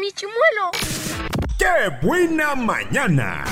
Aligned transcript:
mi 0.00 0.12
chimuelo. 0.12 0.70
¡Qué 1.58 2.06
buena 2.06 2.54
mañana! 2.54 3.44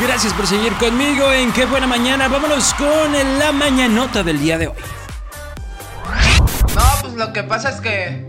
Gracias 0.00 0.32
por 0.32 0.46
seguir 0.46 0.72
conmigo 0.74 1.32
en 1.32 1.52
Qué 1.52 1.66
buena 1.66 1.86
mañana. 1.86 2.28
Vámonos 2.28 2.72
con 2.74 3.12
la 3.38 3.52
mañanota 3.52 4.22
del 4.22 4.40
día 4.40 4.56
de 4.56 4.68
hoy. 4.68 4.76
No, 6.74 6.82
pues 7.02 7.14
lo 7.14 7.32
que 7.32 7.42
pasa 7.42 7.70
es 7.70 7.80
que. 7.80 8.24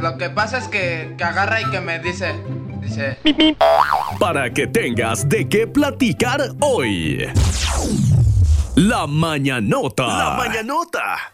Lo 0.00 0.16
que 0.16 0.30
pasa 0.30 0.58
es 0.58 0.68
que, 0.68 1.14
que 1.16 1.24
agarra 1.24 1.60
y 1.60 1.70
que 1.70 1.80
me 1.80 1.98
dice. 1.98 2.34
Dice. 2.80 3.18
Para 4.18 4.50
que 4.50 4.66
tengas 4.66 5.28
de 5.28 5.48
qué 5.48 5.66
platicar 5.66 6.40
hoy. 6.60 7.26
La 8.74 9.06
mañanota. 9.06 10.06
La 10.06 10.34
mañanota. 10.36 11.33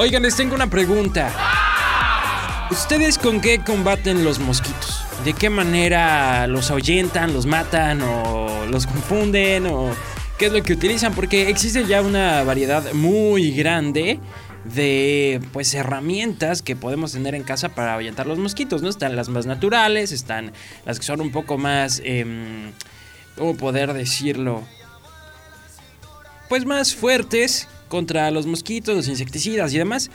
Oigan, 0.00 0.22
les 0.22 0.36
tengo 0.36 0.54
una 0.54 0.70
pregunta. 0.70 1.34
¿Ustedes 2.70 3.18
con 3.18 3.40
qué 3.40 3.64
combaten 3.64 4.22
los 4.22 4.38
mosquitos? 4.38 5.02
¿De 5.24 5.32
qué 5.32 5.50
manera 5.50 6.46
los 6.46 6.70
ahuyentan, 6.70 7.34
los 7.34 7.46
matan 7.46 8.02
o 8.02 8.64
los 8.66 8.86
confunden 8.86 9.66
o 9.66 9.90
qué 10.38 10.46
es 10.46 10.52
lo 10.52 10.62
que 10.62 10.74
utilizan? 10.74 11.14
Porque 11.14 11.50
existe 11.50 11.84
ya 11.84 12.00
una 12.00 12.44
variedad 12.44 12.92
muy 12.92 13.50
grande 13.50 14.20
de 14.72 15.40
pues 15.52 15.74
herramientas 15.74 16.62
que 16.62 16.76
podemos 16.76 17.10
tener 17.10 17.34
en 17.34 17.42
casa 17.42 17.70
para 17.70 17.94
ahuyentar 17.94 18.28
los 18.28 18.38
mosquitos, 18.38 18.82
¿no? 18.82 18.90
Están 18.90 19.16
las 19.16 19.28
más 19.28 19.46
naturales, 19.46 20.12
están 20.12 20.52
las 20.86 21.00
que 21.00 21.06
son 21.06 21.20
un 21.20 21.32
poco 21.32 21.58
más, 21.58 22.00
eh, 22.04 22.70
¿cómo 23.36 23.56
poder 23.56 23.94
decirlo? 23.94 24.62
Pues 26.48 26.66
más 26.66 26.94
fuertes 26.94 27.66
contra 27.88 28.30
los 28.30 28.46
mosquitos, 28.46 28.94
los 28.94 29.08
insecticidas 29.08 29.72
y 29.74 29.78
demás. 29.78 30.10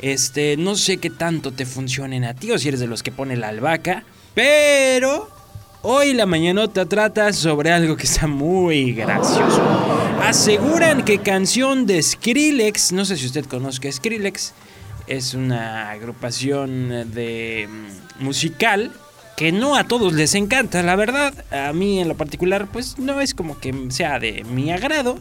Este, 0.00 0.56
no 0.56 0.76
sé 0.76 0.98
qué 0.98 1.10
tanto 1.10 1.52
te 1.52 1.66
funcionen 1.66 2.24
a 2.24 2.34
ti 2.34 2.50
o 2.50 2.58
si 2.58 2.68
eres 2.68 2.80
de 2.80 2.86
los 2.86 3.02
que 3.02 3.12
pone 3.12 3.36
la 3.36 3.48
albahaca, 3.48 4.04
pero 4.34 5.28
hoy 5.82 6.14
la 6.14 6.26
mañanota 6.26 6.86
trata 6.86 7.32
sobre 7.32 7.70
algo 7.72 7.96
que 7.96 8.04
está 8.04 8.26
muy 8.26 8.92
gracioso. 8.92 9.62
Aseguran 10.22 11.04
que 11.04 11.18
canción 11.18 11.86
de 11.86 12.02
Skrillex, 12.02 12.92
no 12.92 13.04
sé 13.04 13.16
si 13.16 13.26
usted 13.26 13.46
conozca 13.46 13.90
Skrillex, 13.90 14.52
es 15.06 15.34
una 15.34 15.90
agrupación 15.90 17.12
de 17.12 17.68
mm, 17.68 18.24
musical 18.24 18.92
que 19.38 19.52
no 19.52 19.76
a 19.76 19.84
todos 19.84 20.12
les 20.14 20.34
encanta, 20.34 20.82
la 20.82 20.96
verdad. 20.96 21.32
A 21.52 21.72
mí 21.72 22.00
en 22.00 22.08
lo 22.08 22.16
particular, 22.16 22.66
pues 22.72 22.98
no 22.98 23.20
es 23.20 23.34
como 23.34 23.58
que 23.58 23.72
sea 23.90 24.18
de 24.18 24.42
mi 24.42 24.72
agrado. 24.72 25.20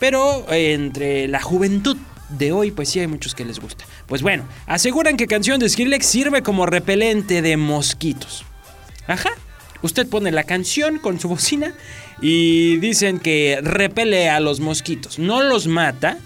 Pero 0.00 0.46
entre 0.50 1.28
la 1.28 1.40
juventud 1.40 1.96
de 2.30 2.50
hoy, 2.50 2.72
pues 2.72 2.88
sí 2.88 2.98
hay 2.98 3.06
muchos 3.06 3.34
que 3.34 3.44
les 3.44 3.60
gusta. 3.60 3.84
Pues 4.06 4.22
bueno, 4.22 4.44
aseguran 4.66 5.16
que 5.16 5.26
canción 5.26 5.60
de 5.60 5.68
Skrillex 5.68 6.06
sirve 6.06 6.42
como 6.42 6.66
repelente 6.66 7.42
de 7.42 7.56
mosquitos. 7.56 8.44
Ajá. 9.06 9.30
Usted 9.82 10.06
pone 10.08 10.30
la 10.30 10.44
canción 10.44 10.98
con 10.98 11.20
su 11.20 11.28
bocina 11.28 11.74
y 12.20 12.76
dicen 12.78 13.18
que 13.18 13.60
repele 13.62 14.28
a 14.28 14.40
los 14.40 14.60
mosquitos. 14.60 15.18
No 15.18 15.42
los 15.42 15.66
mata, 15.66 16.18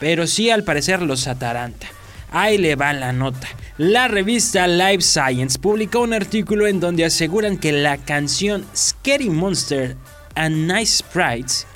pero 0.00 0.26
sí 0.26 0.50
al 0.50 0.64
parecer 0.64 1.02
los 1.02 1.28
ataranta. 1.28 1.86
Ahí 2.30 2.58
le 2.58 2.74
va 2.74 2.92
la 2.92 3.12
nota. 3.12 3.48
La 3.78 4.08
revista 4.08 4.66
Life 4.66 5.02
Science 5.02 5.58
publicó 5.58 6.00
un 6.00 6.12
artículo 6.12 6.66
en 6.66 6.80
donde 6.80 7.04
aseguran 7.04 7.56
que 7.56 7.72
la 7.72 7.98
canción 7.98 8.66
Scary 8.76 9.30
Monster 9.30 9.96
and 10.34 10.70
Nice 10.70 10.98
Sprites 10.98 11.66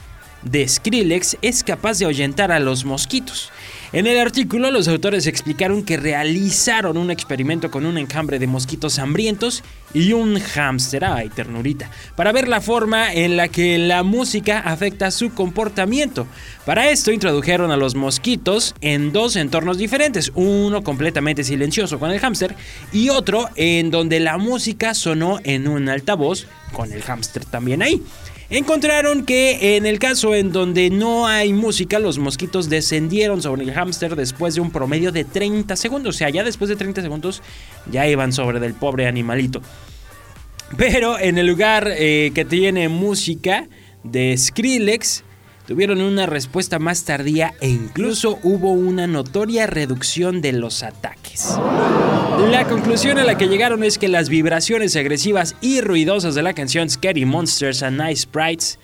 de 0.42 0.66
Skrillex 0.66 1.36
es 1.42 1.62
capaz 1.62 1.98
de 1.98 2.06
ahuyentar 2.06 2.52
a 2.52 2.60
los 2.60 2.84
mosquitos. 2.84 3.50
En 3.92 4.06
el 4.06 4.18
artículo, 4.18 4.70
los 4.70 4.88
autores 4.88 5.26
explicaron 5.26 5.82
que 5.82 5.98
realizaron 5.98 6.96
un 6.96 7.10
experimento 7.10 7.70
con 7.70 7.84
un 7.84 7.98
enjambre 7.98 8.38
de 8.38 8.46
mosquitos 8.46 8.98
hambrientos 8.98 9.62
y 9.92 10.14
un 10.14 10.40
hámster, 10.40 11.04
ay 11.04 11.28
ternurita, 11.28 11.90
para 12.16 12.32
ver 12.32 12.48
la 12.48 12.62
forma 12.62 13.12
en 13.12 13.36
la 13.36 13.48
que 13.48 13.76
la 13.76 14.02
música 14.02 14.60
afecta 14.60 15.10
su 15.10 15.34
comportamiento. 15.34 16.26
Para 16.64 16.90
esto 16.90 17.12
introdujeron 17.12 17.70
a 17.70 17.76
los 17.76 17.94
mosquitos 17.94 18.74
en 18.80 19.12
dos 19.12 19.36
entornos 19.36 19.76
diferentes, 19.76 20.32
uno 20.34 20.82
completamente 20.82 21.44
silencioso 21.44 21.98
con 21.98 22.10
el 22.10 22.18
hámster 22.18 22.56
y 22.92 23.10
otro 23.10 23.50
en 23.56 23.90
donde 23.90 24.20
la 24.20 24.38
música 24.38 24.94
sonó 24.94 25.38
en 25.44 25.68
un 25.68 25.90
altavoz 25.90 26.46
con 26.72 26.90
el 26.92 27.02
hámster 27.02 27.44
también 27.44 27.82
ahí. 27.82 28.02
Encontraron 28.52 29.24
que 29.24 29.78
en 29.78 29.86
el 29.86 29.98
caso 29.98 30.34
en 30.34 30.52
donde 30.52 30.90
no 30.90 31.26
hay 31.26 31.54
música, 31.54 31.98
los 31.98 32.18
mosquitos 32.18 32.68
descendieron 32.68 33.40
sobre 33.40 33.62
el 33.62 33.72
hámster 33.72 34.14
después 34.14 34.54
de 34.54 34.60
un 34.60 34.70
promedio 34.70 35.10
de 35.10 35.24
30 35.24 35.74
segundos. 35.74 36.16
O 36.16 36.18
sea, 36.18 36.28
ya 36.28 36.44
después 36.44 36.68
de 36.68 36.76
30 36.76 37.00
segundos 37.00 37.40
ya 37.90 38.06
iban 38.06 38.30
sobre 38.30 38.60
del 38.60 38.74
pobre 38.74 39.06
animalito. 39.06 39.62
Pero 40.76 41.18
en 41.18 41.38
el 41.38 41.46
lugar 41.46 41.88
eh, 41.96 42.30
que 42.34 42.44
tiene 42.44 42.90
música 42.90 43.68
de 44.04 44.36
Skrillex, 44.36 45.24
tuvieron 45.66 46.02
una 46.02 46.26
respuesta 46.26 46.78
más 46.78 47.04
tardía 47.04 47.54
e 47.62 47.70
incluso 47.70 48.38
hubo 48.42 48.72
una 48.72 49.06
notoria 49.06 49.66
reducción 49.66 50.42
de 50.42 50.52
los 50.52 50.82
ataques. 50.82 51.56
La 52.38 52.66
conclusión 52.66 53.18
a 53.18 53.24
la 53.24 53.36
que 53.36 53.46
llegaron 53.46 53.84
es 53.84 53.98
que 53.98 54.08
las 54.08 54.28
vibraciones 54.28 54.96
agresivas 54.96 55.54
y 55.60 55.80
ruidosas 55.82 56.34
de 56.34 56.42
la 56.42 56.54
canción 56.54 56.88
Scary 56.88 57.26
Monsters 57.26 57.82
and 57.82 58.00
Nice 58.00 58.22
Sprites 58.22 58.78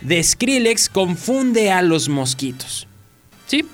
de 0.00 0.22
Skrillex 0.22 0.88
confunde 0.88 1.70
a 1.70 1.82
los 1.82 2.08
mosquitos. 2.08 2.88
Sí, 3.46 3.66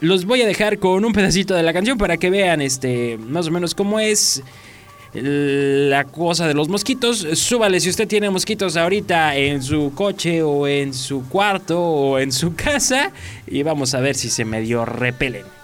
los 0.00 0.26
voy 0.26 0.42
a 0.42 0.46
dejar 0.46 0.78
con 0.78 1.04
un 1.04 1.12
pedacito 1.12 1.54
de 1.54 1.62
la 1.62 1.72
canción 1.72 1.96
para 1.96 2.18
que 2.18 2.28
vean 2.28 2.60
este 2.60 3.16
más 3.16 3.48
o 3.48 3.50
menos 3.50 3.74
cómo 3.74 3.98
es 3.98 4.42
la 5.14 6.04
cosa 6.04 6.46
de 6.46 6.54
los 6.54 6.68
mosquitos. 6.68 7.26
Súbale 7.32 7.80
si 7.80 7.88
usted 7.88 8.06
tiene 8.06 8.28
mosquitos 8.28 8.76
ahorita 8.76 9.36
en 9.36 9.62
su 9.62 9.92
coche 9.94 10.42
o 10.42 10.66
en 10.66 10.92
su 10.92 11.26
cuarto 11.28 11.80
o 11.80 12.18
en 12.18 12.30
su 12.30 12.54
casa 12.56 13.10
y 13.46 13.62
vamos 13.62 13.94
a 13.94 14.00
ver 14.00 14.16
si 14.16 14.28
se 14.28 14.44
medio 14.44 14.84
repelen. 14.84 15.57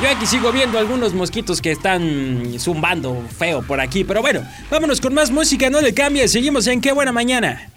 Yo 0.00 0.08
aquí 0.08 0.26
sigo 0.26 0.50
viendo 0.50 0.78
algunos 0.78 1.14
mosquitos 1.14 1.60
que 1.60 1.72
están 1.72 2.58
zumbando 2.58 3.24
feo 3.38 3.62
por 3.62 3.80
aquí, 3.80 4.04
pero 4.04 4.20
bueno, 4.20 4.42
vámonos 4.70 5.00
con 5.00 5.14
más 5.14 5.30
música, 5.30 5.70
no 5.70 5.80
le 5.80 5.94
cambies, 5.94 6.32
seguimos 6.32 6.66
en 6.66 6.80
qué 6.80 6.92
buena 6.92 7.12
mañana. 7.12 7.71